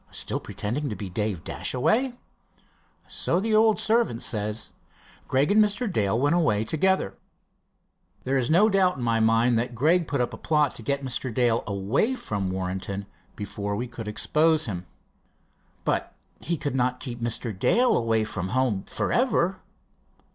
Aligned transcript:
"Still 0.09 0.39
pretending 0.39 0.89
to 0.89 0.95
be 0.95 1.11
Dave 1.11 1.43
Dashaway?" 1.43 2.17
"So 3.07 3.39
the 3.39 3.53
old 3.53 3.77
servant 3.77 4.23
says. 4.23 4.71
Gregg 5.27 5.51
and 5.51 5.63
Mr. 5.63 5.85
Dale 5.93 6.19
went 6.19 6.33
away 6.33 6.63
together. 6.65 7.19
There 8.23 8.35
is 8.35 8.49
no 8.49 8.67
doubt 8.67 8.97
in 8.97 9.03
my 9.03 9.19
mind 9.19 9.59
that 9.59 9.75
Gregg 9.75 10.07
put 10.07 10.19
up 10.19 10.33
a 10.33 10.37
plot 10.37 10.73
to 10.73 10.81
get 10.81 11.03
Mr. 11.05 11.31
Dale 11.31 11.63
away 11.67 12.15
from 12.15 12.49
Warrenton 12.49 13.05
before 13.35 13.75
we 13.75 13.85
could 13.87 14.07
expose 14.07 14.65
him." 14.65 14.87
"But 15.85 16.15
he 16.39 16.57
could 16.57 16.73
not 16.73 16.99
keep 16.99 17.21
Mr. 17.21 17.53
Dale 17.55 17.95
away 17.95 18.23
from 18.23 18.47
home 18.47 18.81
forever?" 18.87 19.59